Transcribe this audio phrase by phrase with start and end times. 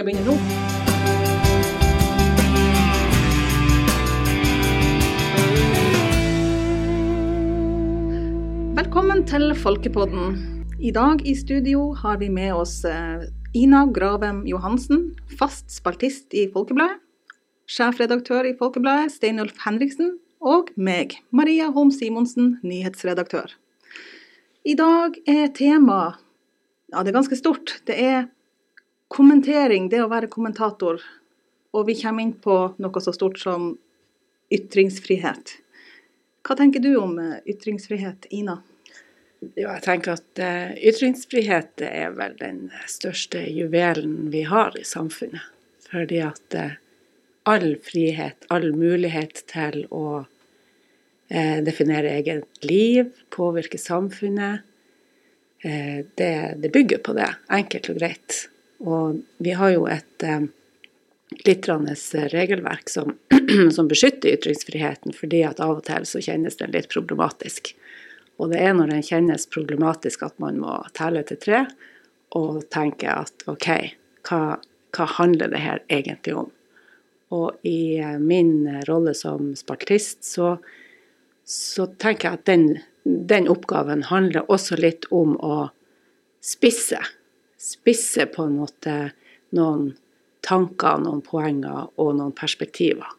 [0.00, 0.34] Skal begynne nå?
[8.78, 10.40] Velkommen til Folkepodden.
[10.80, 16.46] I dag i studio har vi med oss eh, Ina Gravem Johansen, fast spaltist i
[16.48, 16.96] Folkebladet.
[17.68, 20.16] Sjefredaktør i Folkebladet, Steinulf Henriksen.
[20.40, 23.52] Og meg, Maria Holm Simonsen, nyhetsredaktør.
[24.64, 26.24] I dag er temaet
[26.88, 27.82] ja, det er ganske stort.
[27.84, 28.30] Det er
[29.10, 31.02] kommentering, det å være kommentator.
[31.74, 33.72] Og vi kommer inn på noe så stort som
[34.50, 35.56] ytringsfrihet.
[36.46, 38.58] Hva tenker du om eh, ytringsfrihet, Ina?
[39.40, 45.46] Jo, jeg tenker at uh, ytringsfrihet er vel den største juvelen vi har i samfunnet.
[45.88, 46.74] Fordi at uh,
[47.48, 50.26] all frihet, all mulighet til å
[51.30, 54.64] definere eget liv, påvirke samfunnet,
[55.62, 58.38] det, det, bygger på det, enkelt og greit.
[58.80, 60.24] Og vi har jo et
[61.30, 61.94] glitrende
[62.32, 63.18] regelverk som,
[63.76, 67.74] som, beskytter ytringsfriheten, fordi at av og til så kjennes den litt problematisk.
[68.40, 71.64] Og det er når den kjennes problematisk at man må telle til tre
[72.36, 73.68] og tenke at OK,
[74.28, 74.40] hva,
[74.96, 76.50] hva handler det her egentlig om?
[77.30, 80.56] Og i eh, min rolle som spaltist så,
[81.46, 82.66] så tenker jeg at den,
[83.04, 85.68] den, oppgaven handler også litt om å
[86.42, 86.98] spisse.
[87.60, 88.94] Spisse på en måte
[89.56, 89.90] noen
[90.46, 93.12] tanker, noen poenger og noen perspektiver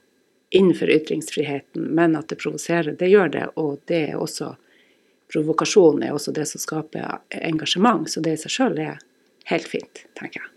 [0.51, 4.55] innenfor ytringsfriheten, men at det provoserer, det gjør det, og det er også
[5.31, 8.99] provokasjon er også det som skaper engasjement, så det i seg sjøl er
[9.51, 10.49] helt fint, tenker jeg.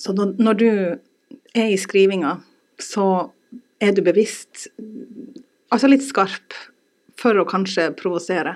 [0.00, 2.38] Så når du er i skrivinga,
[2.80, 3.06] så
[3.80, 4.68] er du bevisst,
[5.72, 6.56] altså litt skarp,
[7.20, 8.54] for å kanskje provosere?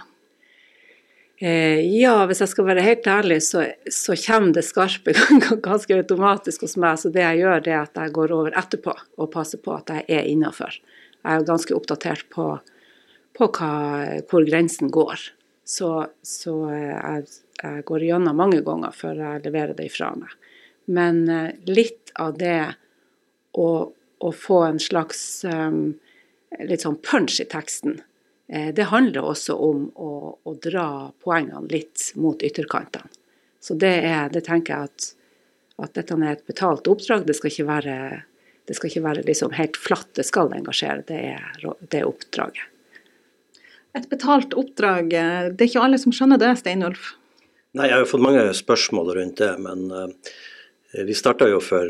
[1.45, 5.13] Eh, ja, hvis jeg skal være helt ærlig, så, så, kommer det skarpe
[5.69, 7.01] ganske automatisk hos meg.
[7.03, 9.93] Så det jeg gjør, det er at jeg går over etterpå og passer på at
[9.93, 10.79] jeg er innafor.
[11.25, 12.55] Jeg er ganske oppdatert på
[13.35, 13.73] på hva,
[14.31, 15.27] hvor grensen går.
[15.65, 15.91] Så,
[16.23, 17.27] så jeg,
[17.63, 20.33] jeg, går igjennom mange ganger før jeg leverer det ifra meg.
[20.93, 22.75] Men eh, litt av det
[23.57, 25.95] å, å få en slags um,
[26.69, 28.05] litt sånn punch i teksten, eh,
[28.47, 30.11] det handler også om å,
[30.45, 33.09] å, dra poengene litt mot ytterkantene.
[33.65, 35.07] Så det, er, det tenker jeg at,
[35.81, 37.25] at dette er et betalt oppdrag.
[37.25, 37.97] Det skal ikke være,
[38.69, 41.07] det skal ikke være liksom helt flatt, det skal engasjere.
[41.09, 42.69] Det er, det er oppdraget.
[43.95, 47.15] Et betalt oppdrag, eh, det er ikke alle som skjønner det, Steinulf?
[47.75, 50.35] Nei, jeg har jo fått mange spørsmål rundt det, men uh,
[50.95, 51.89] vi starta jo for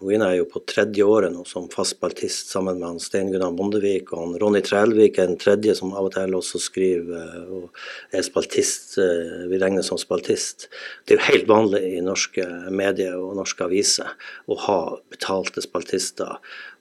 [0.00, 3.28] Wina Ina er jo på tredje året nå som fast spaltist sammen med han Stein
[3.32, 7.20] Gunnar Bondevik og han Ronny Trælvik er en tredje som av og til også skriver
[7.20, 8.96] uh, og er spaltist.
[9.50, 10.68] vi regner som spaltist.
[11.04, 14.16] Det er jo helt vanlig i norske medier og norske aviser
[14.48, 14.80] å ha
[15.12, 16.38] betalte spaltister.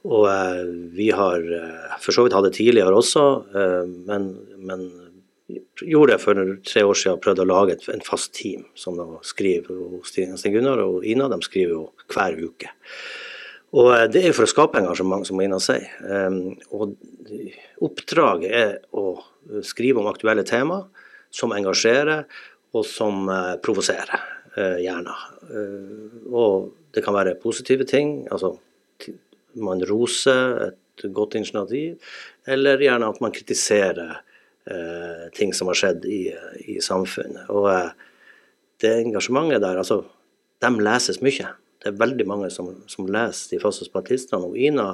[0.07, 0.63] Og eh,
[0.95, 4.31] vi har eh, for så vidt hatt det tidligere også, eh, men,
[4.63, 4.85] men
[5.81, 8.97] gjorde jeg for tre år siden og prøvde å lage et, en fast team som
[8.99, 9.73] da skriver.
[9.73, 11.83] og Sten Gunnar og Ina de skriver jo
[12.13, 12.71] hver uke.
[13.79, 15.85] Og Det er for å skape engasjement, som Ina sier.
[16.73, 16.95] Og
[17.85, 19.19] Oppdraget er å
[19.65, 20.81] skrive om aktuelle tema
[21.29, 22.25] som engasjerer
[22.73, 23.29] og som
[23.65, 24.25] provoserer,
[24.81, 25.13] gjerne.
[26.33, 28.27] Og det kan være positive ting.
[28.31, 28.57] altså
[29.57, 31.97] man roser et godt initiativ,
[32.47, 34.25] eller gjerne at man kritiserer eh,
[35.35, 36.21] ting som har skjedd i,
[36.75, 37.49] i samfunnet.
[37.53, 37.91] Og eh,
[38.83, 40.03] det engasjementet der, altså,
[40.63, 41.53] de leses mye.
[41.79, 44.49] Det er veldig mange som, som leser de faste spaltistene.
[44.49, 44.91] Og Ina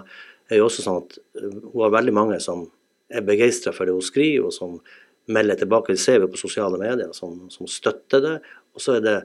[0.50, 2.68] er jo også sånn at eh, hun har veldig mange som
[3.10, 4.80] er begeistra for det hun skriver, og som
[5.32, 5.94] melder tilbake.
[5.94, 8.36] Det ser vi på sosiale medier, som, som støtter det.
[8.76, 9.18] Og så er det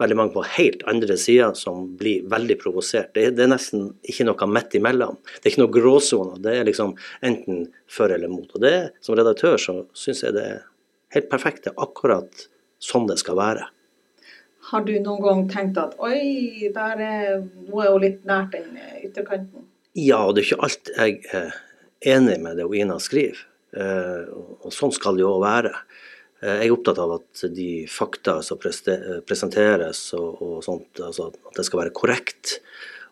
[0.00, 3.12] veldig mange på helt andre sider som blir veldig provosert.
[3.14, 5.16] Det, det, er nesten ikke noe midt imellom.
[5.38, 6.40] Det er ikke noe gråsoner.
[6.44, 6.96] Det er liksom
[7.26, 8.50] enten for eller mot.
[8.52, 10.60] Og det, Som redaktør så syns jeg det er
[11.16, 11.64] helt perfekt.
[11.64, 12.46] Det er akkurat
[12.82, 13.70] sånn det skal være.
[14.70, 18.74] Har du noen gang tenkt at oi, der er, nå er hun litt nært den
[19.06, 19.68] ytterkanten?
[19.96, 21.54] Ja, og det er ikke alt jeg er
[22.16, 23.38] enig med det Ina skriver.
[23.76, 24.26] Eh,
[24.66, 25.72] og sånn skal det jo være.
[26.42, 31.56] Eh, jeg er opptatt av at de fakta som presenteres og, og sånt, altså at
[31.56, 32.58] det skal være korrekt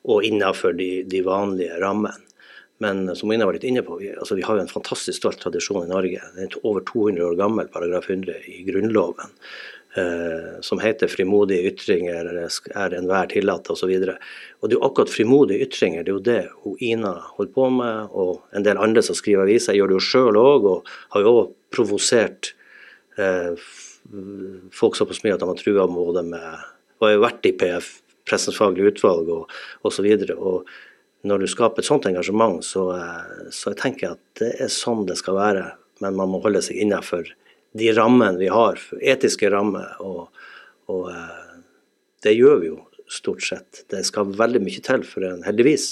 [0.04, 2.20] og innenfor de, de vanlige rammene.
[2.82, 5.38] Men som Ina var litt inne på, vi, altså vi har jo en fantastisk stolt
[5.40, 6.18] tradisjon i Norge.
[6.34, 9.30] Det er over 200 år gammel paragraf 100 i Grunnloven.
[9.94, 13.92] Eh, som heter 'frimodige ytringer er enhver tillatt' osv.
[13.94, 14.10] Og,
[14.58, 17.70] og det er jo akkurat frimodige ytringer, det er jo det hun Ina holder på
[17.70, 21.22] med, og en del andre som skriver aviser, gjør det jo sjøl òg, og har
[21.22, 22.63] jo òg provosert Eh,
[24.74, 26.64] folk såpass mye at de har trua både med
[26.98, 27.88] Og har jo vært i PF,
[28.24, 29.50] Pressens faglige utvalg og
[29.84, 30.06] osv.
[31.24, 32.86] Når du skaper et sånt engasjement, så,
[33.52, 35.64] så jeg tenker jeg at det er sånn det skal være.
[36.00, 37.28] Men man må holde seg innenfor
[37.74, 39.96] de rammene vi har, etiske rammer.
[40.00, 40.30] Og,
[40.88, 41.10] og
[42.24, 43.84] det gjør vi jo stort sett.
[43.90, 45.88] Det skal veldig mye til for en, heldigvis,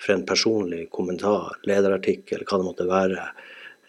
[0.00, 3.28] for en personlig kommentar, lederartikkel, hva det måtte være,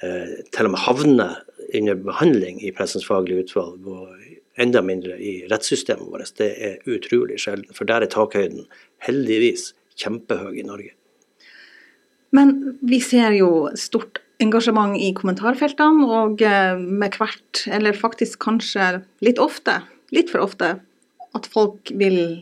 [0.03, 1.29] eh, til og med havne
[1.77, 6.33] under behandling i Pressens faglige utvalg, og enda mindre i rettssystemet vårt.
[6.38, 8.68] Det er utrolig sjelden, for der er takhøyden
[9.06, 10.94] heldigvis kjempehøy i Norge.
[12.35, 19.01] Men vi ser jo stort engasjement i kommentarfeltene, og eh, med hvert, eller faktisk kanskje
[19.25, 19.81] litt ofte,
[20.15, 20.77] litt for ofte,
[21.35, 22.41] at folk vil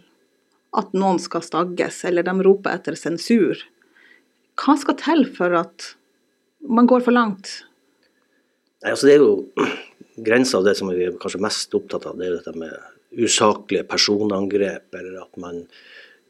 [0.77, 3.57] at noen skal stagges, eller de roper etter sensur.
[4.59, 5.93] Hva skal til for at
[6.69, 7.63] man går for langt?
[8.83, 9.67] Nei, altså det er jo
[10.27, 12.73] Grensa av det som vi er kanskje mest opptatt av, det er dette med
[13.23, 15.61] usaklige personangrep, eller at man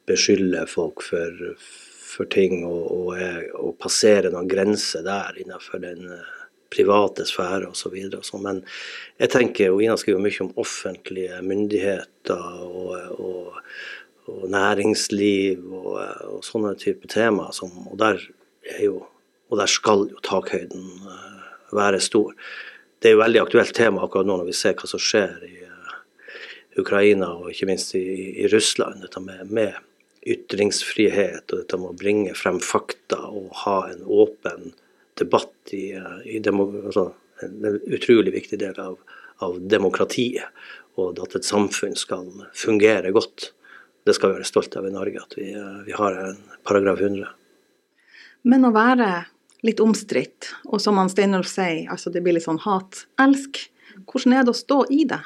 [0.10, 3.16] beskylder folk for, for ting og, og,
[3.58, 6.36] og, passerer noen grenser der innenfor den eh,
[6.70, 7.98] private sfære osv.
[8.22, 8.46] Sånn.
[8.46, 8.62] Men
[9.18, 13.60] jeg tenker, og Ina skriver mye om offentlige myndigheter og, og
[14.30, 15.96] og næringsliv og,
[16.36, 17.56] og sånne type temaer.
[17.64, 18.22] Og, der
[18.84, 19.04] jo,
[19.50, 21.39] og, der skal jo takhøyden uh,
[21.76, 22.34] være stor.
[23.00, 25.54] Det er jo veldig aktuelt tema akkurat nå når vi ser hva som skjer i
[25.66, 25.94] uh,
[26.82, 28.04] Ukraina og ikke minst i,
[28.44, 29.04] i Russland.
[29.06, 29.86] Dette med, med,
[30.30, 34.74] ytringsfrihet og dette med å bringe frem fakta og ha en åpen
[35.20, 37.10] debatt i, uh, i demo, altså,
[37.46, 39.00] en utrolig viktig del av,
[39.46, 40.52] av demokratiet.
[41.00, 43.54] Og at et samfunn skal fungere godt
[44.10, 47.02] det skal vi være stolt av i Norge, at vi, eh, vi har en paragraf
[47.02, 47.28] 100.
[48.50, 49.10] Men å være
[49.66, 53.66] litt omstridt, og som han Steinulf sier, altså det blir litt sånn hat-elsk,
[54.08, 55.22] hvordan er det å stå i det?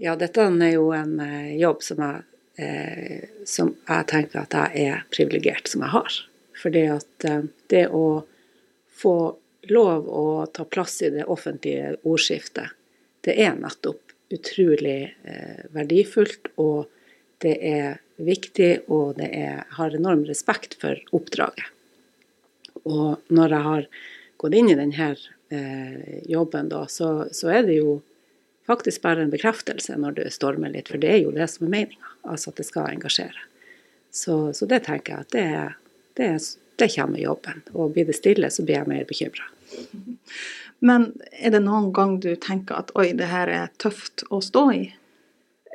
[0.00, 2.22] Ja, dette er jo en eh, jobb som jeg,
[2.62, 6.20] eh, som jeg tenker at jeg er privilegert som jeg har.
[6.62, 7.42] Fordi at eh,
[7.72, 8.22] det å
[9.00, 9.16] få
[9.68, 12.72] lov å ta plass i det offentlige ordskiftet,
[13.26, 16.54] det er nettopp utrolig eh, verdifullt.
[16.56, 16.88] og
[17.40, 21.64] det er viktig, og det er, har enorm respekt for oppdraget.
[22.88, 23.88] Og når jeg har
[24.40, 25.10] gått inn i denne
[25.50, 27.98] eh, jobben, da, så, så, er det jo
[28.68, 31.74] faktisk bare en bekreftelse når du stormer litt, for det er jo det som er
[31.76, 33.46] meninga, altså at det skal engasjere.
[34.10, 35.48] Så, så det tenker jeg at det,
[36.18, 36.30] det,
[36.80, 37.64] det kommer med jobben.
[37.74, 39.50] Og blir det stille, så blir jeg mer bekymra.
[40.86, 44.64] Men er det noen gang du tenker at oi, det her er tøft å stå
[44.72, 44.84] i?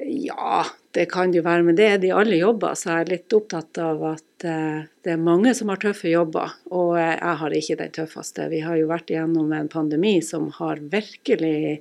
[0.04, 2.76] Ja, det kan jo være, men det er det alle jobber.
[2.76, 6.58] Så jeg er litt opptatt av at eh, det er mange som har tøffe jobber,
[6.76, 8.50] og jeg har ikke den tøffeste.
[8.52, 11.80] Vi har jo vært igjennom en pandemi som har virkelig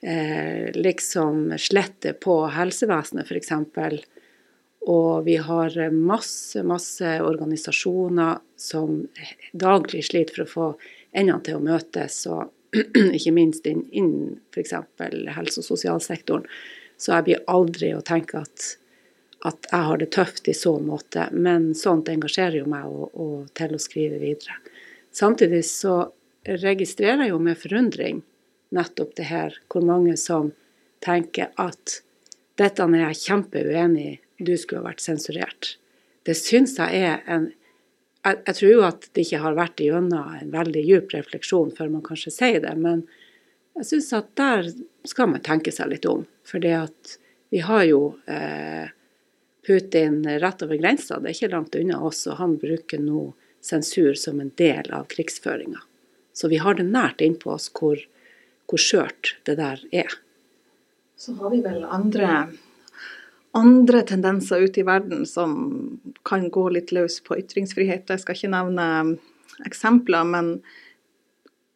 [0.00, 3.52] eh, liksom slettet på helsevesenet, f.eks.
[4.88, 9.04] Og vi har masse, masse organisasjoner som
[9.52, 12.48] daglig sliter for å få endene til å møtes, og
[13.18, 14.14] ikke minst innen inn
[14.56, 14.78] f.eks.
[15.36, 16.48] helse- og sosialsektoren.
[17.02, 18.66] Så jeg blir aldri å tenke at,
[19.48, 21.26] at jeg har det tøft i så måte.
[21.34, 24.60] Men sånt engasjerer jo meg og, og til å skrive videre.
[25.12, 25.96] Samtidig så
[26.62, 28.22] registrerer jeg jo med forundring
[28.72, 30.52] nettopp det her, hvor mange som
[31.04, 31.98] tenker at
[32.60, 35.74] dette er jeg kjempeuenig i, du skulle ha vært sensurert.
[36.26, 37.50] Det syns jeg er en
[38.22, 41.88] jeg, jeg, tror jo at det ikke har vært igjennom en veldig djup refleksjon før
[41.90, 43.02] man kanskje sier det, men
[43.78, 44.68] jeg syns at der
[45.08, 46.26] skal man tenke seg litt om.
[46.46, 47.14] For det at
[47.52, 48.90] vi har jo eh,
[49.66, 53.30] Putin rett over grensa, det er ikke langt unna oss, og han bruker nå
[53.62, 55.80] sensur som en del av krigsføringa.
[56.32, 58.00] Så vi har det nært innpå oss hvor,
[58.66, 60.16] hvor skjørt det der er.
[61.16, 62.48] Så har vi vel andre,
[63.54, 68.10] andre tendenser ute i verden som kan gå litt løs på ytringsfrihet.
[68.10, 68.88] Jeg skal ikke nevne
[69.68, 70.56] eksempler, men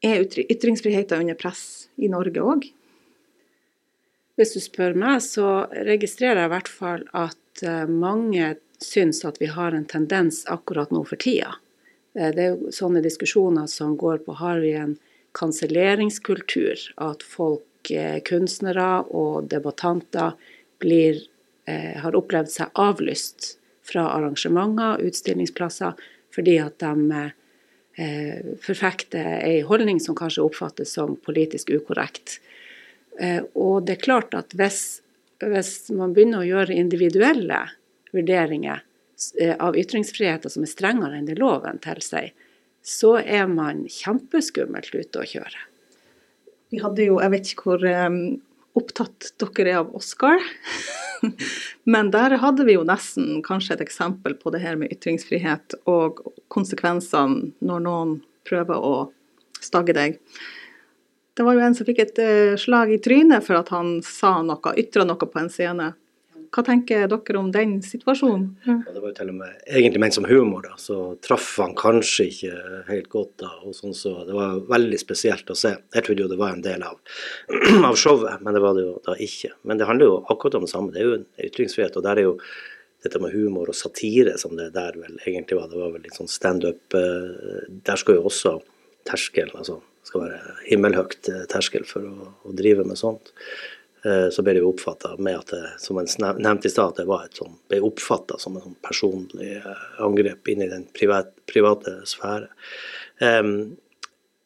[0.04, 2.66] er ytringsfriheten under press i Norge òg?
[4.36, 9.40] Hvis du spør meg, så registrerer jeg i hvert fall at eh, mange syns at
[9.40, 11.54] vi har en tendens akkurat nå for tida.
[12.12, 14.98] Eh, det er jo sånne diskusjoner som går på har vi en
[15.36, 20.36] kanselleringskultur, at folk, eh, kunstnere og debattanter
[20.80, 21.24] blir,
[21.66, 25.96] har opplevd seg avlyst fra arrangementer, utstillingsplasser,
[26.30, 27.24] fordi at de
[27.96, 32.40] forfekter ei holdning som kanskje oppfattes som politisk ukorrekt.
[33.20, 35.00] Eh, og det er klart at hvis,
[35.40, 37.62] hvis, man begynner å gjøre individuelle
[38.12, 38.82] vurderinger
[39.40, 42.34] eh, av ytringsfriheten som er strengere enn det loven tilsier,
[42.86, 45.64] så er man kjempeskummelt ute å kjøre.
[46.70, 47.88] Vi hadde jo, jeg vet ikke hvor
[48.76, 50.42] opptatt dere er av Oscar.
[51.92, 56.22] Men der hadde vi jo nesten kanskje et eksempel på det her med ytringsfrihet og
[56.52, 58.94] konsekvensene når noen prøver å
[59.62, 60.20] stagge deg.
[61.36, 64.38] Det var jo en som fikk et uh, slag i trynet for at han sa
[64.44, 65.90] noe, ytra noe på en scene.
[66.56, 68.44] Hva tenker dere om den situasjonen?
[68.64, 71.74] Ja, det var jo til og med egentlig ment som humor, da, så traff han
[71.76, 73.50] kanskje ikke helt godt da.
[73.60, 75.74] og sånn så Det var veldig spesielt å se.
[75.92, 76.96] Jeg trodde jo det var en del av,
[77.90, 79.52] av showet, men det var det jo da ikke.
[79.68, 80.94] Men det handler jo akkurat om det samme.
[80.94, 82.38] Det er jo en ytringsfrihet, og der er jo
[83.04, 85.68] dette med humor og satire som det der vel egentlig var.
[85.68, 86.96] Det var vel litt sånn standup.
[86.96, 88.56] Eh, der skal jo også
[89.06, 93.34] terskelen, altså det skal være himmelhøyt eh, terskel for å, å drive med sånt.
[94.06, 96.08] Eh, så ble det jo oppfatta med at det, som en
[96.38, 100.52] nevnte i stad, det var et sånn, ble oppfatta som et sånn personlig eh, angrep
[100.52, 102.50] inn i den private, private sfære.
[103.20, 103.76] Um,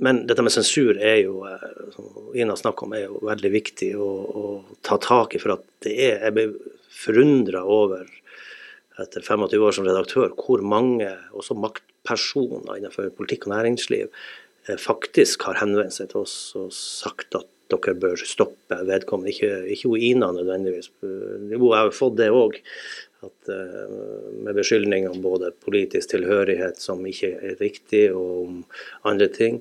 [0.01, 1.43] men dette med sensur er jo,
[1.93, 4.07] som Ina snakker om, er jo veldig viktig å,
[4.41, 4.45] å
[4.87, 5.41] ta tak i.
[5.43, 6.47] For at det er Jeg ble
[7.03, 8.07] forundra over,
[9.01, 14.09] etter 25 år som redaktør, hvor mange også maktpersoner innenfor politikk og næringsliv
[14.69, 19.33] Eh, faktisk har henvendt seg til oss og sagt at dere bør stoppe vedkommende.
[19.35, 20.91] Ikke, ikke Ina nødvendigvis.
[21.03, 22.59] Jo, jeg har fått det òg.
[23.23, 23.91] Eh,
[24.33, 28.61] med beskyldning om både politisk tilhørighet som ikke er riktig, og om
[29.09, 29.61] andre ting.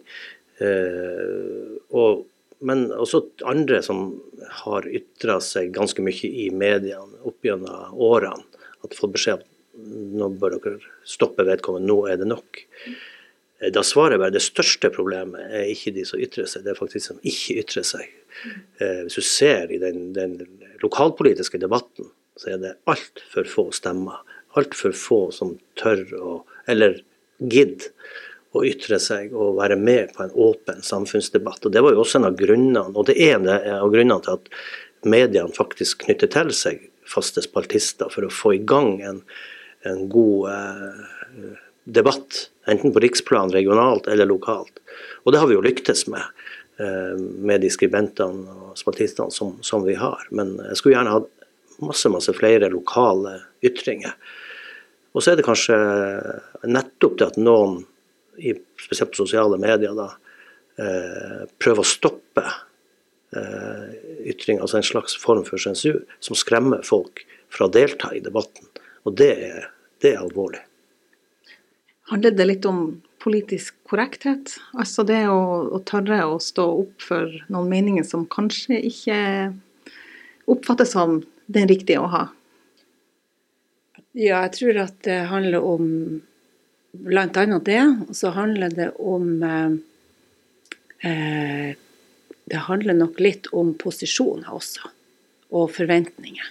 [0.64, 2.26] Eh, og,
[2.64, 4.14] men også andre som
[4.64, 8.48] har ytra seg ganske mye i mediene opp gjennom årene.
[8.84, 9.56] At fått beskjed om
[10.20, 12.64] nå bør dere stoppe vedkommende, nå er det nok.
[13.60, 16.74] Eh, da svarer jeg bare det største problemet er ikke de som ytrer seg, det
[16.74, 18.08] er faktisk de som ikke ytrer seg.
[18.80, 20.40] Eh, hvis du ser i den, den
[20.84, 24.24] lokalpolitiske debatten, så er det altfor få stemmer.
[24.58, 26.34] Altfor få som tør å,
[26.72, 27.02] eller
[27.40, 27.92] gidder,
[28.58, 31.68] å ytre seg og være med på en åpen samfunnsdebatt.
[31.68, 34.40] Og Det var jo også en av grunnene, og det er en av grunnene til
[34.40, 34.50] at
[35.06, 39.22] mediene faktisk knytter til seg faste spaltister for å få i gang en,
[39.86, 41.54] en god eh,
[41.94, 44.80] debatt, enten på riksplan, regionalt eller lokalt.
[45.24, 46.24] Og det har vi jo lyktes med,
[46.80, 50.28] eh, med de skribentene og spaltistene som, som, vi har.
[50.32, 51.30] Men jeg skulle gjerne hatt
[51.84, 54.16] masse, masse flere lokale ytringer.
[55.16, 55.78] Og så er det kanskje
[56.70, 57.82] nettopp det at noen,
[58.80, 60.12] spesielt på sosiale medier, da,
[60.80, 62.46] eh, prøver å stoppe
[63.34, 63.90] eh,
[64.30, 68.70] ytringer, altså en slags form for sensur, som skremmer folk fra å delta i debatten.
[69.10, 69.34] Og det
[70.00, 70.62] det er alvorlig.
[72.10, 74.56] Handler det litt om politisk korrekthet?
[74.74, 79.20] Altså det å, å, tørre å stå opp for noen meninger som kanskje ikke
[80.50, 81.20] oppfattes som
[81.52, 82.24] den riktige å ha?
[84.18, 85.92] Ja, jeg tror at det handler om
[86.98, 87.60] bl.a.
[87.62, 87.84] det.
[88.08, 89.76] Og så handler det om eh,
[91.10, 91.76] eh,
[92.50, 94.90] Det handler nok litt om posisjoner også,
[95.54, 96.48] og forventninger.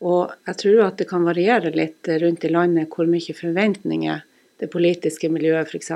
[0.00, 4.22] Og jeg tror at det kan variere litt rundt i landet hvor mye forventninger
[4.58, 5.92] det politiske miljøet f.eks.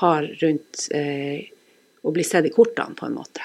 [0.00, 1.46] har rundt eh,
[2.02, 3.44] å bli sett i kortene, på en måte.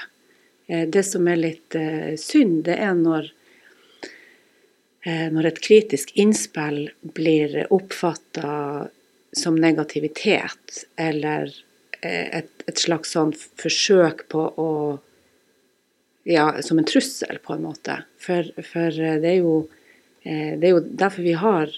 [0.68, 3.30] Eh, det som er litt eh, synd, det er når,
[5.06, 8.90] eh, når et kritisk innspill blir oppfatta
[9.34, 11.50] som negativitet, eller
[12.02, 14.70] eh, et, et, slags sånn forsøk på å
[16.24, 17.98] Ja, som en trussel, på en måte.
[18.16, 19.56] For, for eh, det, er jo,
[20.24, 21.74] det er jo derfor vi har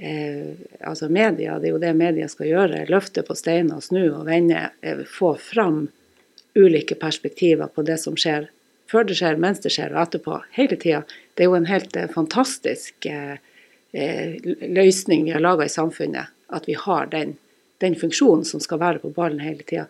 [0.00, 2.84] eh, altså media, det er jo det media skal gjøre.
[2.90, 4.70] Løfte på steiner, snu og vende.
[4.80, 5.86] Eh, få fram
[6.58, 8.48] ulike perspektiver på det som skjer
[8.90, 10.40] før det skjer, mens det skjer, og etterpå.
[10.56, 11.04] Hele tida.
[11.34, 13.36] Det er jo en helt eh, fantastisk eh,
[13.92, 16.32] eh, løsning vi har laga i samfunnet.
[16.50, 17.36] At vi har den,
[17.82, 19.86] den, funksjonen som skal være på ballen hele tida.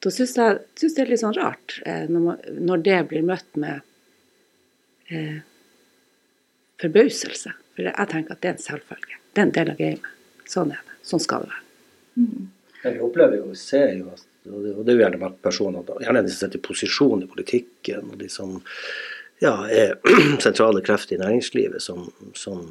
[0.00, 3.24] Da syns jeg synes det er litt sånn rart eh, når, man, når, det blir
[3.26, 3.86] møtt med
[6.78, 7.56] forbauselse.
[7.74, 9.19] For jeg tenker at det er en selvfølge.
[9.34, 10.08] Det er en del av gamet.
[10.50, 10.96] Sånn er det.
[11.06, 11.66] Sånn skal det være.
[12.20, 12.48] Mm.
[12.80, 16.22] Jeg opplever jo, ser jo at og det, og det er jo gjerne personer, gjerne
[16.24, 18.54] de som sitter i posisjon i politikken, og de som
[19.44, 19.98] ja, er
[20.44, 22.64] sentrale krefter i næringslivet, som, som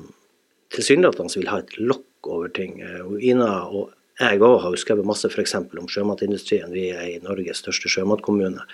[0.73, 2.79] tilsynelatende vil ha et lokk over ting.
[3.05, 5.55] Og Ina og jeg òg har jo skrevet masse f.eks.
[5.55, 6.73] om sjømatindustrien.
[6.75, 8.65] Vi er i Norges største sjømatkommune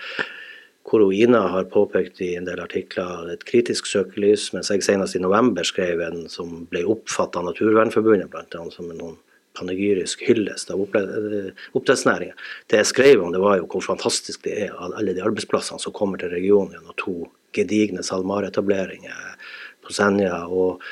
[0.86, 5.22] hvor Ina har påpekt i en del artikler et kritisk søkelys, mens jeg senest i
[5.22, 9.16] november skrev en som ble oppfatta av Naturvernforbundet blant annet som en
[9.56, 12.36] panegyrisk hyllest av oppdrettsnæringa.
[12.70, 15.82] Det jeg skrev om, det var jo hvor fantastisk det er at alle de arbeidsplassene
[15.82, 17.16] som kommer til regionen gjennom to
[17.56, 19.36] gedigne SalMar-etableringer
[19.86, 20.42] på Senja.
[20.46, 20.82] Og,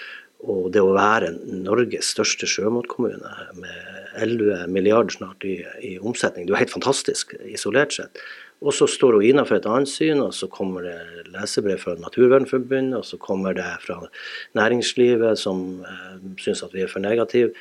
[0.45, 6.53] og, det å være Norges største sjømatkommune med 11 milliarder snart i, i omsetning, det
[6.53, 8.25] er jo helt fantastisk isolert sett.
[8.65, 12.97] Og så står hun innenfor et annet syn, og så kommer det lesebrev fra Naturvernforbundet,
[12.97, 13.99] og så kommer det fra
[14.57, 17.53] næringslivet som eh, syns at vi er for negative.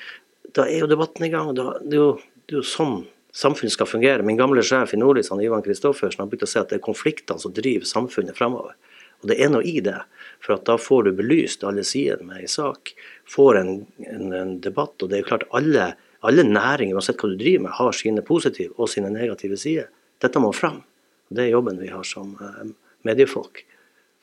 [0.56, 1.52] Da er jo debatten i gang.
[1.58, 2.14] Da, det, er jo,
[2.46, 3.02] det, er jo, sånn
[3.36, 4.24] samfunnet skal fungere.
[4.24, 7.42] Min gamle sjef i Nordlys, Ivan Kristoffersen, har begynt å si at det er konfliktene
[7.42, 8.78] som driver samfunnet fremover.
[9.24, 9.98] Og det er noe i det.
[10.44, 12.94] For da får du belyst alle sider med ei sak.
[13.32, 13.76] Får en,
[14.08, 14.96] en, en, debatt.
[15.02, 15.94] Og det er jo klart alle,
[16.24, 19.92] alle næringer, uansett hva du driver med, har sine positive og sine negative sider.
[20.24, 20.84] Dette må fram.
[21.30, 22.74] Det er jobben vi har som eh,
[23.08, 23.64] mediefolk.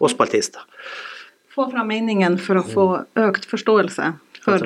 [0.00, 0.64] Og spaltister.
[1.50, 2.86] Få fram meningen for å få
[3.20, 4.64] økt forståelse for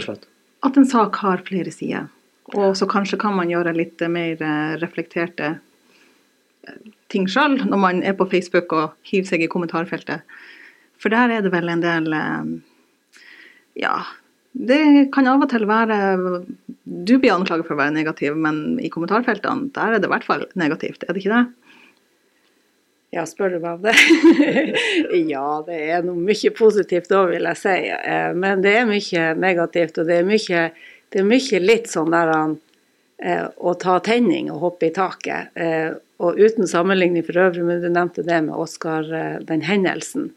[0.65, 2.11] at en sak har flere sider.
[2.55, 8.03] Og så kanskje kan man gjøre litt mer eh, reflekterte eh, ting sjøl når man
[8.05, 10.23] er på Facebook og hiver seg i kommentarfeltet.
[11.01, 12.15] For der er det vel en del
[13.75, 13.97] Ja,
[14.55, 15.97] det kan av og til være
[16.87, 20.27] Du blir anklaget for å være negativ, men i kommentarfeltene der er det i hvert
[20.27, 21.64] fall negativt, er det ikke det?
[23.15, 23.95] Ja, spør du meg om det?
[25.31, 27.75] ja, det er noe mye positivt òg, vil jeg si.
[27.95, 30.65] Eh, men det er mye negativt, og det er mye,
[31.15, 35.55] det er mye litt sånn der eh, å ta tenning og hoppe i taket.
[35.55, 35.93] Eh,
[36.25, 39.07] og uten sammenligning for øvrig, men du nevnte det med Oskar,
[39.47, 40.33] den hendelsen.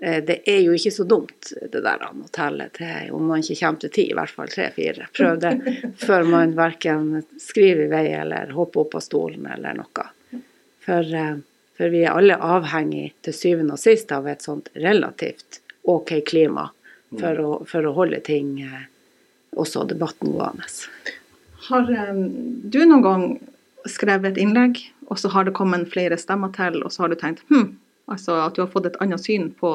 [0.00, 3.82] Det er jo ikke så dumt det der å telle til, om man ikke kommer
[3.82, 5.06] til ti, i hvert fall tre-fire.
[5.14, 5.52] Prøv det
[6.06, 10.08] før man verken skriver i vei eller hopper opp av stolen eller noe.
[10.82, 11.14] For
[11.80, 16.66] for vi er alle avhengig til syvende og sist av et sånt relativt OK klima
[17.08, 17.40] for, mm.
[17.40, 18.82] å, for å, holde ting, eh,
[19.56, 20.68] også debatten gående.
[21.70, 22.20] Har um,
[22.68, 23.24] du noen gang
[23.88, 27.16] skrevet et innlegg, og så har det kommet flere stemmer til, og så har du
[27.22, 27.72] tenkt hm,
[28.12, 29.72] altså at du har fått et annet syn på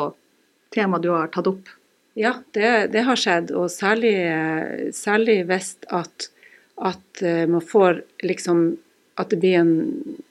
[0.77, 1.74] temaet du har tatt opp?
[2.13, 6.29] Ja, det, det har skjedd, og særlig, eh, særlig hvis at,
[6.77, 8.67] at man får liksom
[9.15, 9.75] at det blir en,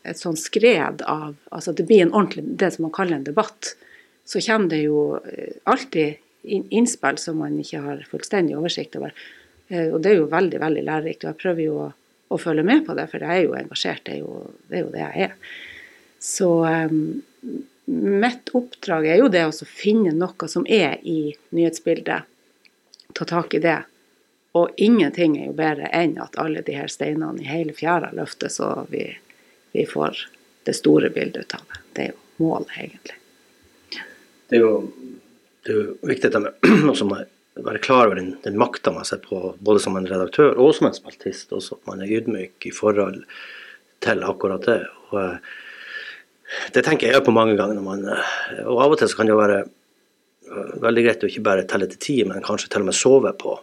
[0.05, 3.26] et sånn skred av Altså at det blir en ordentlig, det som man kaller en
[3.26, 3.75] debatt.
[4.29, 9.14] Så kommer det jo eh, alltid innspill som man ikke har fullstendig oversikt over.
[9.69, 11.25] Eh, og det er jo veldig, veldig lærerikt.
[11.25, 11.88] Og jeg prøver jo å,
[12.29, 14.05] å, følge med på det, for jeg er jo engasjert.
[14.05, 14.35] Det er jo
[14.68, 15.57] det, er jo det jeg er.
[16.25, 17.01] Så um,
[18.25, 22.31] mitt oppdrag er jo det å finne noe som er i nyhetsbildet.
[23.14, 23.81] Ta tak i det
[24.55, 28.61] og ingenting er jo bedre enn at alle de her steinene i hele fjæra løftes,
[28.62, 29.09] og vi,
[29.75, 30.21] vi, får
[30.69, 31.81] det store bildet ut av det.
[31.97, 33.17] Det er jo målet, egentlig.
[34.49, 34.77] Det er jo,
[35.67, 37.09] det er jo viktig å
[37.67, 40.87] være klar over den, den makta man sitter på, både som en redaktør og som
[40.87, 41.51] en spaltist.
[41.51, 43.25] Også at man er ydmyk i forhold
[44.07, 44.81] til akkurat det.
[45.11, 47.83] Og, eh, det tenker jeg på mange ganger.
[47.83, 51.35] Man, eh, og av og til så kan det jo være eh, veldig greit å
[51.35, 53.59] ikke bare telle til ti, men kanskje til og med sove på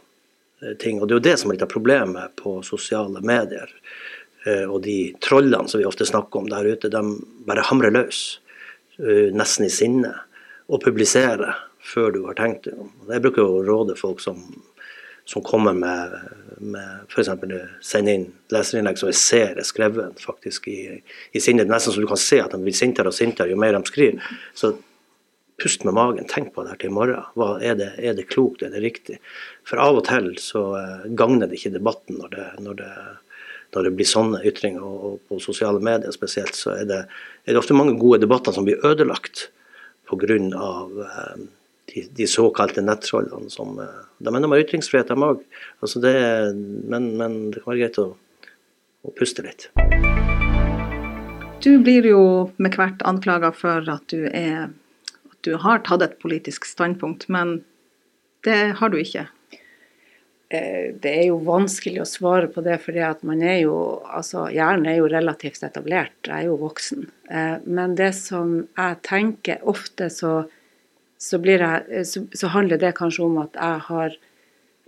[0.80, 1.02] ting.
[1.02, 3.70] Og Det er jo det som er litt av problemet på sosiale medier.
[4.46, 7.04] Eh, og de trollene som vi ofte snakker om der ute, de
[7.48, 8.40] bare hamrer løs.
[8.98, 10.14] Eh, nesten i sinne.
[10.72, 12.92] Og publiserer før du har tenkt deg om.
[13.10, 14.40] Jeg bruker å råde folk som,
[15.26, 16.14] som kommer med,
[16.62, 17.32] med f.eks.
[17.86, 21.02] sende inn leserinnlegg som jeg ser er skrevet faktisk i,
[21.34, 21.66] i sinne.
[21.68, 24.32] Nesten så du kan se at de blir sintere og sintere jo mer de skriver.
[24.54, 24.76] Så
[25.62, 27.26] pust med magen, tenk på det her til i morgen.
[27.38, 29.20] Hva, er, det, er, det, klokt, er det riktig?
[29.68, 32.92] For av og til så uh, gagner det ikke debatten når det, når det,
[33.76, 34.84] når det blir sånne ytringer.
[34.84, 37.02] Og, på sosiale medier spesielt så er det,
[37.46, 39.50] er ofte mange gode debatter som blir ødelagt
[40.10, 40.40] pga.
[40.42, 41.48] Uh,
[41.92, 45.46] de, de såkalte nettrollene som uh, De mener med ytringsfrihet, de òg.
[45.84, 48.12] Altså men, men, det kan være greit å,
[49.06, 49.70] å puste litt.
[51.62, 52.22] Du blir jo
[52.58, 54.72] med hvert anklaga for at du er
[55.46, 57.60] du har tatt et politisk standpunkt, men
[58.46, 59.28] det har du ikke.
[60.52, 64.90] Eh, det er jo vanskelig å svare på det, for man er jo altså Hjernen
[64.92, 67.06] er jo relativt etablert, jeg er jo voksen.
[67.30, 70.34] Eh, men det som jeg tenker ofte, så,
[71.18, 74.18] så, jeg, så, så handler det kanskje om at jeg har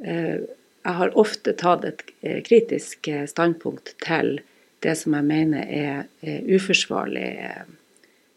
[0.04, 0.44] eh,
[0.84, 2.02] jeg har ofte tatt et
[2.44, 4.42] kritisk standpunkt til
[4.84, 7.30] det som jeg mener er uforsvarlig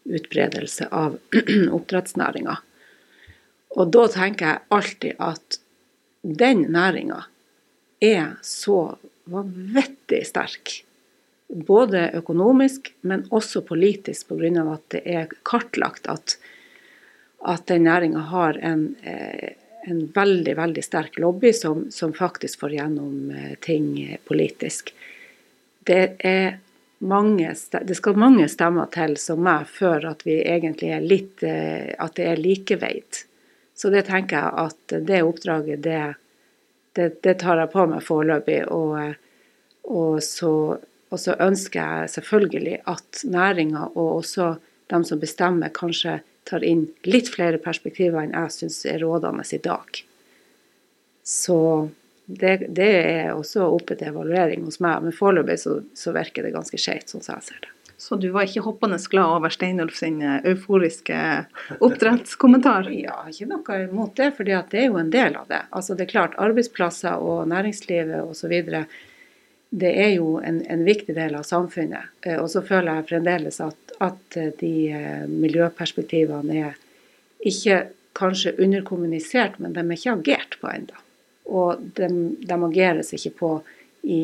[0.07, 1.17] utbredelse av
[1.77, 2.57] oppdrettsnæringa.
[3.77, 5.59] Og da tenker jeg alltid at
[6.27, 7.21] den næringa
[8.03, 8.97] er så
[9.31, 10.81] vanvittig sterk.
[11.47, 14.63] Både økonomisk, men også politisk, pga.
[14.73, 16.37] at det er kartlagt at,
[17.45, 19.53] at den næringa har en, eh,
[19.87, 24.93] en, veldig veldig sterk lobby som, som faktisk får gjennom eh, ting politisk.
[25.87, 26.59] Det er
[26.99, 31.93] mange, det skal mange stemmer til som meg før at vi egentlig er litt eh,
[31.99, 33.23] At det er likeveid.
[33.77, 36.15] Så det tenker jeg at det oppdraget, det,
[36.97, 38.63] det, det tar jeg på meg foreløpig.
[38.73, 38.97] Og,
[39.83, 40.53] og, så
[41.09, 44.57] Og så ønsker jeg selvfølgelig at næringa og også
[44.91, 49.59] de som bestemmer, kanskje tar inn litt flere perspektiver enn jeg syns er rådende i
[49.63, 50.03] dag.
[51.23, 51.89] Så
[52.27, 56.55] det, det, er også oppe til evaluering hos meg, men foreløpig så, så virker det
[56.55, 57.73] ganske skjevt, sånn som jeg ser det.
[57.97, 61.17] Så du var ikke hoppende glad over Steinulf sin eh, euforiske
[61.79, 62.91] oppdrettskommentar?
[63.07, 65.63] Ja, ikke noe imot det, for det er jo en del av det.
[65.71, 68.53] Altså det er klart, Arbeidsplasser og næringslivet osv.
[69.69, 72.11] Det er jo en, en, viktig del av samfunnet.
[72.27, 76.77] Eh, og så føler jeg fremdeles at, at de eh, miljøperspektivene er
[77.47, 77.85] ikke
[78.17, 81.06] kanskje underkommunisert, men de er ikke agert på ennå.
[81.47, 82.07] Og de,
[82.43, 83.51] de ageres ikke på
[84.07, 84.21] i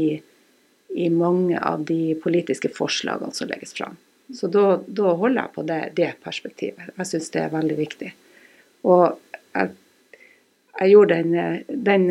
[0.94, 3.96] i mange av de politiske forslagene som legges fram.
[4.34, 6.92] Så da, da holder jeg på det, det perspektivet.
[6.98, 8.10] Jeg syns det er veldig viktig.
[8.86, 9.72] Og jeg,
[10.80, 12.06] jeg gjorde den, den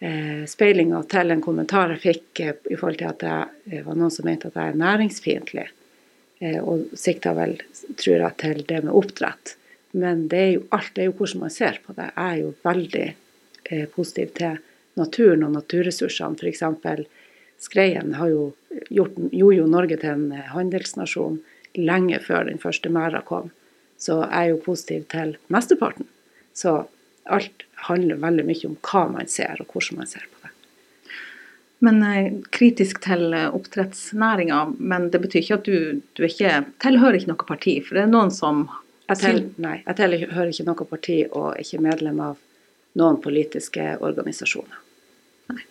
[0.00, 3.24] eh, speilinga til en kommentar jeg fikk eh, i forhold til at
[3.64, 5.66] det var noen som mente at jeg er næringsfiendtlig.
[6.44, 7.56] Eh, og sikta vel,
[7.96, 9.56] tror jeg, til det med oppdrett.
[9.96, 12.10] Men det er jo alt, det er jo hvordan man ser på det.
[12.12, 13.06] Jeg er jo veldig
[13.94, 14.58] positiv til
[14.98, 16.38] naturen og naturressursene.
[16.38, 16.64] F.eks.
[17.58, 18.42] Skreien har jo
[18.90, 21.40] gjort, gjorde jo Norge til en handelsnasjon
[21.78, 23.50] lenge før den første merda kom.
[23.98, 26.06] Så jeg er jo positiv til mesteparten.
[26.54, 26.84] Så
[27.28, 30.52] alt handler veldig mye om hva man ser, og hvordan man ser på det.
[31.84, 37.20] Men eh, kritisk til eh, oppdrettsnæringa, men det betyr ikke at du, du ikke tilhører
[37.20, 37.76] ikke noe parti?
[37.86, 38.66] For det er noen som
[39.08, 42.40] jeg til, Nei, jeg tilhører ikke noe parti og er ikke medlem av
[42.98, 44.84] noen politiske organisasjoner.
[45.52, 45.64] Nei.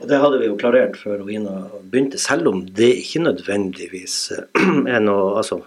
[0.00, 4.16] Og Det hadde vi jo klarert før Ina begynte, selv om det ikke nødvendigvis
[4.94, 5.62] er noe altså,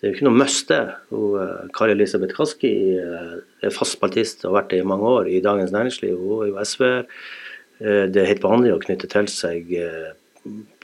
[0.00, 0.80] Det er jo ikke noe must, det.
[1.12, 3.34] Eh, Kari Elisabeth Kaski eh,
[3.68, 6.16] er fast partist og har vært det i mange år i Dagens Næringsliv.
[6.16, 7.02] Hun er jo SV-er.
[7.84, 9.68] Eh, det er helt vanlig å knytte til seg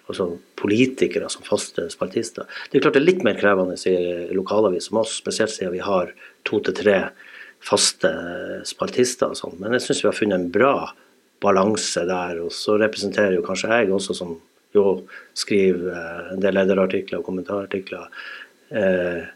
[0.06, 0.26] altså
[0.60, 2.44] politikere som faste spaltister.
[2.68, 5.82] Det er klart det er litt mer krevende i lokalavis som oss, spesielt siden vi
[5.82, 6.12] har
[6.46, 6.98] to til tre
[7.64, 8.10] faste
[8.68, 9.56] spaltister og sånn.
[9.60, 10.74] Men jeg syns vi har funnet en bra
[11.42, 12.40] balanse der.
[12.44, 14.36] Og så representerer jo kanskje jeg også, som
[14.76, 15.00] jo
[15.36, 18.08] skriver eh, en del lederartikler og kommentarartikler,
[18.70, 19.26] eh,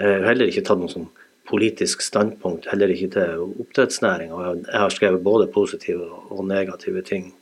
[0.00, 1.10] heller ikke tatt noe sånn
[1.50, 4.38] politisk standpunkt, heller ikke til oppdrettsnæringa.
[4.70, 7.32] Jeg har skrevet både positive og negative ting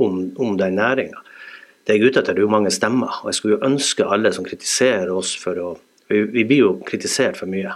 [0.00, 1.22] om, om den næringa.
[1.86, 3.20] Det jeg er ute etter, er jo mange stemmer.
[3.22, 5.76] Og jeg skulle jo ønske alle som kritiserer oss for å
[6.10, 7.70] Vi, vi blir jo kritisert for mye.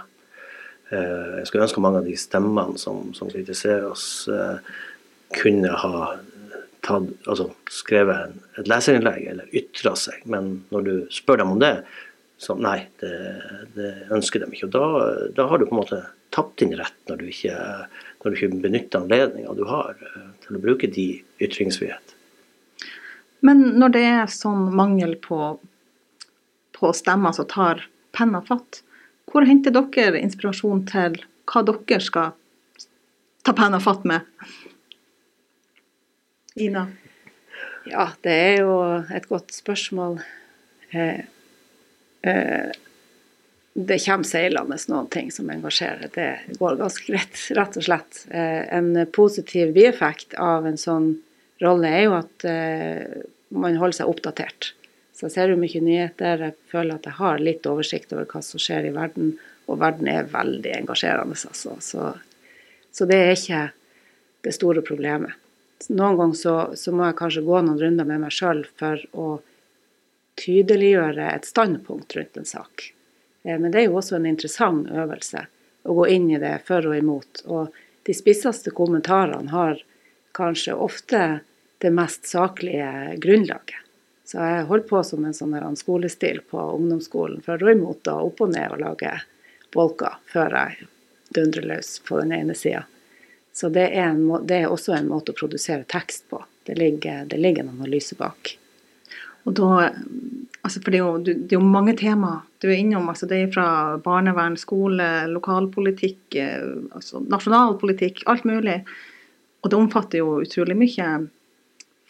[0.93, 4.57] Eh, jeg skulle ønske mange av de stemmene som, som kritiserer oss, eh,
[5.35, 6.15] kunne ha
[6.85, 10.21] tatt, altså, skrevet et leserinnlegg eller ytra seg.
[10.29, 11.79] Men når du spør dem om det,
[12.37, 13.15] så nei, det,
[13.77, 14.67] det ønsker de ikke.
[14.67, 14.85] Og da,
[15.37, 16.01] da, har du på en måte
[16.35, 17.55] tapt din rett når du ikke,
[18.21, 21.07] når du ikke benytter anledninga du har eh, til å bruke de
[21.41, 22.15] ytringsfrihet.
[23.45, 25.55] Men når det er sånn mangel på,
[26.75, 28.81] på stemmer som tar penna fatt,
[29.35, 31.17] hvor henter dere inspirasjon til
[31.51, 32.31] hva dere skal
[33.43, 34.23] ta penna fatt med?
[36.55, 36.85] Ina?
[37.85, 38.77] Ja, det er jo
[39.11, 40.21] et godt spørsmål.
[40.95, 41.19] Eh,
[42.23, 42.71] eh,
[43.75, 46.07] det kommer seilende noen ting som engasjerer.
[46.15, 48.23] Det går ganske greit, rett og slett.
[48.31, 51.11] Eh, en positiv bieffekt av en sånn
[51.59, 53.03] rolle er jo at eh,
[53.51, 54.71] man holder seg oppdatert.
[55.15, 56.43] Så jeg ser jo mye nyheter.
[56.49, 59.33] Jeg føler at jeg har litt oversikt over hva som skjer i verden.
[59.71, 61.79] Og verden er veldig engasjerende, altså.
[61.79, 62.11] Så,
[62.91, 63.63] så det er ikke
[64.45, 65.39] det store problemet
[65.89, 69.27] noen ganger så, så, må jeg kanskje gå noen runder med meg sjøl for å
[70.39, 72.89] tydeliggjøre et standpunkt rundt en sak.
[73.43, 75.45] Eh, men det er jo også en interessant øvelse
[75.85, 77.43] å gå inn i det for og imot.
[77.45, 77.75] Og
[78.07, 79.81] de spisseste kommentarene har
[80.35, 81.25] kanskje ofte
[81.83, 83.84] det mest saklige grunnlaget.
[84.25, 88.73] Så jeg holdt på som en sånn skolestil på ungdomsskolen imot og opp og ned
[88.73, 89.13] og lage
[89.73, 90.87] bolker før jeg
[91.35, 92.85] dundrer løs på den ene sida.
[93.55, 96.41] Så det er, en, det er, også en måte å produsere tekst på.
[96.67, 98.57] Det ligger, det ligger en analyse bak.
[99.45, 99.91] Og da,
[100.65, 103.07] altså for det er, jo, det er jo mange temaer du er innom.
[103.11, 103.67] altså Det er fra
[104.01, 108.79] barnevern, skole, lokalpolitikk, altså nasjonal nasjonalpolitikk, alt mulig.
[109.61, 111.09] Og det omfatter jo utrolig mye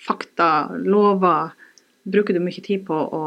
[0.08, 0.50] fakta,
[0.80, 1.54] lover.
[2.06, 3.24] Bruker du mye tid på å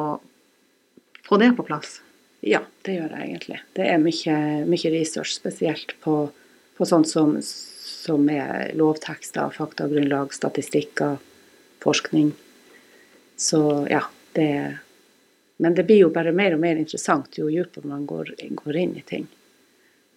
[1.26, 1.98] få det på plass?
[2.46, 3.58] Ja, det gjør jeg egentlig.
[3.74, 4.36] Det er mye,
[4.70, 6.20] mye research, spesielt på,
[6.78, 7.34] på sånt som
[8.08, 11.18] som er lovtekster, faktagrunnlag, statistikker,
[11.82, 12.32] forskning.
[13.36, 14.78] Så ja, det
[15.60, 18.28] Men det blir jo bare mer og mer interessant jo dypere man går,
[18.60, 19.24] går, inn i ting.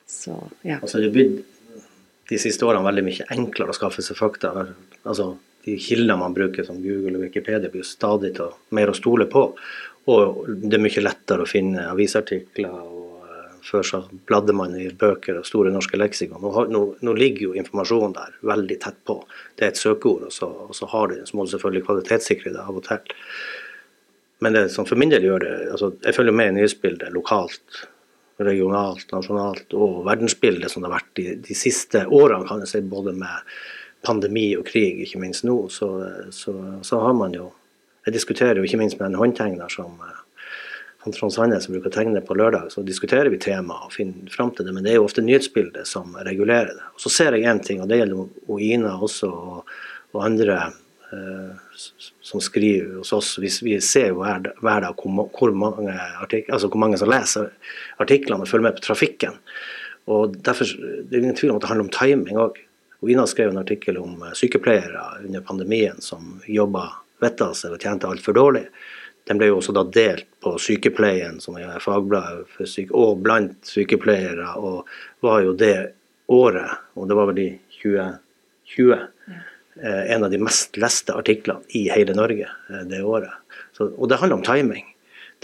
[0.06, 0.76] Så ja.
[0.78, 1.39] Altså det blir
[2.30, 4.52] de siste årene veldig mye enklere å skaffe seg fakta.
[5.02, 5.32] Altså
[5.65, 8.34] de kildene man bruker som Google og Wikipedia blir stadig
[8.74, 9.45] mer å stole på.
[10.10, 12.71] Og det er mye lettere å finne avisartikler.
[12.71, 16.41] og uh, Før så bladde man i bøker og store norske leksikon.
[16.41, 19.19] Nå, nå, nå, ligger jo informasjonen der veldig tett på.
[19.56, 21.86] Det er et søkeord, og så, og så har du det, så må du selvfølgelig
[21.89, 23.17] kvalitetssikre det av og til.
[24.41, 27.84] Men det som for min del gjør det altså Jeg følger med i nyhetsbildet lokalt,
[28.41, 32.82] regionalt, nasjonalt og verdensbildet som det har vært de, de siste årene, kan jeg si,
[32.89, 33.52] både med
[34.06, 35.58] pandemi og krig, ikke minst nå.
[35.70, 35.90] Så,
[36.36, 37.52] så, så har man jo
[38.06, 39.94] jeg diskuterer jo ikke minst med en håndtegner som
[41.02, 44.30] han Trond Sandnes som bruker å tegne på lørdag, så diskuterer vi temaet og finner
[44.34, 44.74] fram til det.
[44.76, 46.88] Men det er jo ofte nyhetsbildet som regulerer det.
[46.94, 49.72] Og Så ser jeg én ting, og det gjelder Ina også, og,
[50.14, 50.58] og andre
[51.10, 51.78] eh,
[52.22, 53.34] som skriver hos oss.
[53.42, 57.50] Vi, vi ser jo hver, hver dag hvor, hvor, mange altså hvor mange som leser
[58.02, 59.42] artiklene og følger med på trafikken.
[60.10, 62.62] Og derfor det er ingen tvil om at det handler om timing òg.
[63.10, 66.90] Ina skrev en artikkel om sykepleiere under pandemien som jobba
[67.22, 68.66] vetta seg og tjente altfor dårlig.
[69.30, 73.60] Den ble jo også da delt på Sykepleien, som er fagbladet for syke, og blant
[73.70, 74.90] sykepleiere, og
[75.22, 75.76] var jo det
[76.32, 77.50] året, og det var vel i
[77.82, 79.44] 2020, ja.
[79.82, 83.62] en av de mest leste artiklene i hele Norge eh, det året.
[83.78, 84.88] Så, og det handler om timing.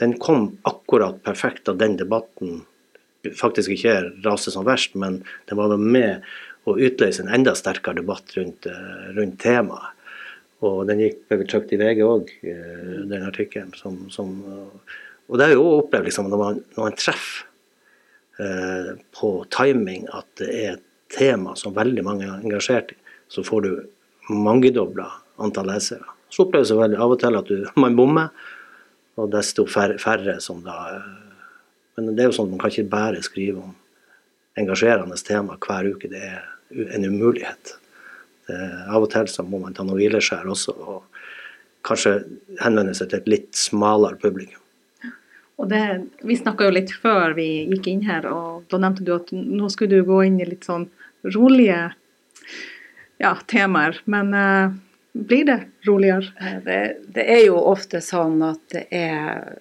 [0.01, 2.63] Den kom akkurat perfekt da den debatten
[3.37, 6.25] faktisk ikke raste som verst, men den var med
[6.67, 9.93] å utløse en enda sterkere debatt rundt, eh, rundt temaet.
[10.65, 13.73] Og den gikk vel trykt i VG òg, eh, den artikkelen.
[13.77, 14.33] Som, som,
[15.29, 17.45] og det jeg jo opplevd liksom, når, man, når man treffer
[18.41, 22.99] eh, på timing at det er et tema som veldig mange er engasjert i,
[23.31, 23.71] så får du
[24.33, 25.07] mangedobla
[25.43, 26.03] antall lesere.
[26.33, 28.33] Så oppleves det veldig av og til at du, man bommer,
[29.17, 31.01] og desto færre, som da
[31.97, 33.71] Men det er jo sånn at man kan ikke bare skrive om
[34.61, 36.09] engasjerende tema hver uke.
[36.11, 37.75] Det er en umulighet.
[38.47, 41.19] Det, av og til så må man ta noen hvileskjær også, og
[41.87, 42.19] kanskje
[42.61, 44.61] henvende seg til et litt smalere publikum.
[45.57, 45.83] Og det,
[46.21, 49.69] Vi snakka jo litt før vi gikk inn her, og da nevnte du at nå
[49.73, 50.85] skulle du gå inn i litt sånn
[51.25, 51.79] rolige
[53.17, 53.97] ja, temaer.
[54.05, 54.75] Men uh,
[55.17, 56.29] blir det roligere?
[56.39, 56.81] Eh, det,
[57.15, 59.57] det, er jo ofte sånn at det er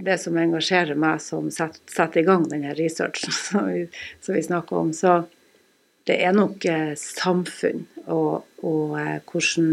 [0.00, 3.86] det som engasjerer meg, som setter, setter i gang denne researchen som vi,
[4.20, 4.92] som vi snakker om.
[4.96, 5.22] Så
[6.08, 9.72] det er nok eh, samfunn og, og eh, hvordan,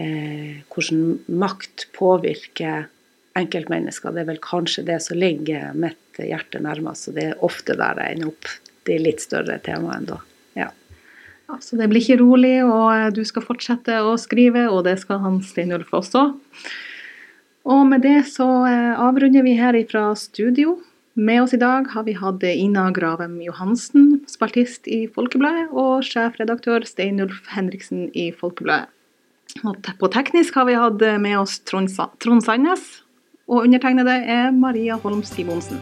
[0.00, 2.88] eh, hvordan, makt påvirker
[3.36, 4.14] enkeltmennesker.
[4.14, 8.00] Det er vel kanskje det som ligger mitt hjerte nærmest, og det er ofte der
[8.00, 8.50] jeg ender opp
[8.88, 10.18] de litt større temaene da.
[10.56, 10.70] Ja.
[11.50, 11.60] ja.
[11.60, 15.22] Så det blir ikke rolig, og eh, du skal fortsette å skrive, og det skal
[15.24, 16.30] han Steinulf også.
[17.66, 20.78] Og med det så eh, avrunder vi her ifra studio.
[21.18, 26.84] Med oss i dag har vi hatt Ina Gravem Johansen, spaltist i Folkebladet, og sjefredaktør
[26.84, 28.92] Steinulf Henriksen i Folkebladet.
[29.64, 31.88] Og på teknisk har vi hatt med oss Trond
[32.44, 32.84] Sandnes,
[33.48, 35.80] og undertegnede er Maria Holm Simonsen.